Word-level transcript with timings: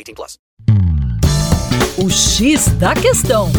18 0.00 0.14
plus. 0.14 0.38
O 1.98 2.08
X 2.08 2.66
da 2.78 2.94
Questão. 2.94 3.50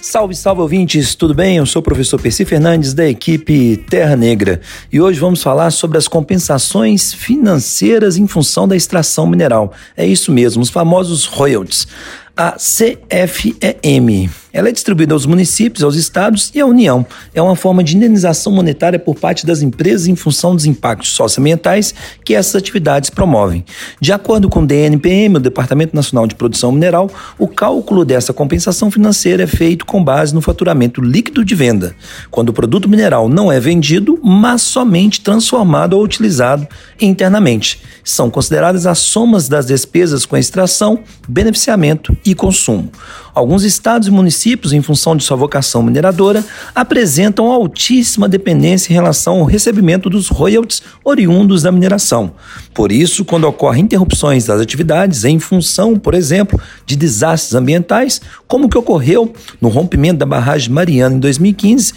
Salve, 0.00 0.36
salve 0.36 0.60
ouvintes, 0.60 1.16
tudo 1.16 1.34
bem? 1.34 1.56
Eu 1.56 1.66
sou 1.66 1.80
o 1.80 1.82
professor 1.82 2.20
Percy 2.20 2.44
Fernandes 2.44 2.94
da 2.94 3.08
equipe 3.08 3.78
Terra 3.88 4.14
Negra 4.14 4.60
e 4.92 5.00
hoje 5.00 5.18
vamos 5.18 5.42
falar 5.42 5.72
sobre 5.72 5.98
as 5.98 6.06
compensações 6.06 7.12
financeiras 7.12 8.16
em 8.16 8.28
função 8.28 8.68
da 8.68 8.76
extração 8.76 9.26
mineral. 9.26 9.72
É 9.96 10.06
isso 10.06 10.30
mesmo, 10.30 10.62
os 10.62 10.70
famosos 10.70 11.24
royalties 11.24 11.88
a 12.36 12.52
CFEM. 12.52 14.28
Ela 14.54 14.68
é 14.68 14.72
distribuída 14.72 15.12
aos 15.12 15.26
municípios, 15.26 15.82
aos 15.82 15.96
estados 15.96 16.52
e 16.54 16.60
à 16.60 16.66
União. 16.66 17.04
É 17.34 17.42
uma 17.42 17.56
forma 17.56 17.82
de 17.82 17.96
indenização 17.96 18.52
monetária 18.52 19.00
por 19.00 19.16
parte 19.16 19.44
das 19.44 19.62
empresas 19.62 20.06
em 20.06 20.14
função 20.14 20.54
dos 20.54 20.64
impactos 20.64 21.10
socioambientais 21.10 21.92
que 22.24 22.34
essas 22.34 22.54
atividades 22.54 23.10
promovem. 23.10 23.64
De 24.00 24.12
acordo 24.12 24.48
com 24.48 24.60
o 24.60 24.66
DNPM, 24.66 25.38
o 25.38 25.40
Departamento 25.40 25.96
Nacional 25.96 26.28
de 26.28 26.36
Produção 26.36 26.70
Mineral, 26.70 27.10
o 27.36 27.48
cálculo 27.48 28.04
dessa 28.04 28.32
compensação 28.32 28.92
financeira 28.92 29.42
é 29.42 29.46
feito 29.48 29.84
com 29.84 30.02
base 30.02 30.32
no 30.32 30.40
faturamento 30.40 31.00
líquido 31.00 31.44
de 31.44 31.54
venda, 31.56 31.96
quando 32.30 32.50
o 32.50 32.52
produto 32.52 32.88
mineral 32.88 33.28
não 33.28 33.50
é 33.50 33.58
vendido, 33.58 34.20
mas 34.22 34.62
somente 34.62 35.20
transformado 35.20 35.94
ou 35.94 36.04
utilizado 36.04 36.68
internamente. 37.00 37.82
São 38.04 38.30
consideradas 38.30 38.86
as 38.86 38.98
somas 38.98 39.48
das 39.48 39.66
despesas 39.66 40.24
com 40.24 40.36
extração, 40.36 41.00
beneficiamento 41.26 42.16
e 42.24 42.36
consumo. 42.36 42.92
Alguns 43.34 43.64
estados 43.64 44.06
e 44.06 44.12
municípios, 44.12 44.72
em 44.72 44.80
função 44.80 45.16
de 45.16 45.24
sua 45.24 45.36
vocação 45.36 45.82
mineradora, 45.82 46.44
apresentam 46.72 47.50
altíssima 47.50 48.28
dependência 48.28 48.92
em 48.92 48.94
relação 48.94 49.40
ao 49.40 49.44
recebimento 49.44 50.08
dos 50.08 50.28
royalties 50.28 50.82
oriundos 51.04 51.62
da 51.62 51.72
mineração. 51.72 52.34
Por 52.72 52.92
isso, 52.92 53.24
quando 53.24 53.44
ocorrem 53.44 53.82
interrupções 53.82 54.46
das 54.46 54.60
atividades 54.60 55.24
em 55.24 55.40
função, 55.40 55.96
por 55.96 56.14
exemplo, 56.14 56.60
de 56.86 56.94
desastres 56.94 57.54
ambientais, 57.56 58.20
como 58.46 58.66
o 58.66 58.68
que 58.68 58.78
ocorreu 58.78 59.32
no 59.60 59.68
rompimento 59.68 60.18
da 60.18 60.26
barragem 60.26 60.72
Mariana 60.72 61.16
em 61.16 61.18
2015, 61.18 61.92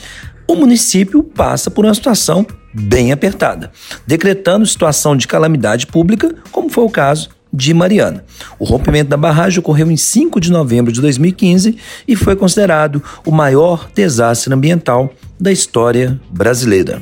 o 0.48 0.56
município 0.56 1.22
passa 1.22 1.70
por 1.70 1.86
uma 1.86 1.94
situação 1.94 2.48
bem 2.74 3.12
apertada, 3.12 3.72
decretando 4.08 4.66
situação 4.66 5.16
de 5.16 5.28
calamidade 5.28 5.86
pública, 5.86 6.34
como 6.52 6.70
foi 6.70 6.84
o 6.84 6.90
caso 6.90 7.37
de 7.58 7.74
Mariana. 7.74 8.24
O 8.60 8.64
rompimento 8.64 9.10
da 9.10 9.18
barragem 9.18 9.60
ocorreu 9.60 9.90
em 9.90 9.98
5 9.98 10.40
de 10.40 10.52
novembro 10.52 10.92
de 10.92 11.02
2015 11.02 11.76
e 12.08 12.16
foi 12.16 12.36
considerado 12.36 13.04
o 13.26 13.32
maior 13.32 13.90
desastre 13.94 14.54
ambiental 14.54 15.12
da 15.40 15.52
história 15.52 16.20
brasileira. 16.30 17.02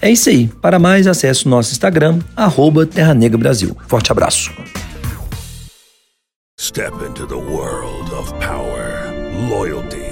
É 0.00 0.10
isso 0.10 0.28
aí. 0.28 0.48
Para 0.60 0.78
mais, 0.78 1.06
acesse 1.06 1.46
o 1.46 1.48
nosso 1.48 1.72
Instagram, 1.72 2.18
arroba 2.36 2.84
Terra 2.84 3.14
Negra 3.14 3.38
Brasil. 3.38 3.76
Forte 3.86 4.10
abraço. 4.10 4.50
Step 6.60 6.92
into 7.08 7.26
the 7.26 7.34
world 7.34 8.12
of 8.12 8.32
power, 8.34 9.10
loyalty, 9.48 10.11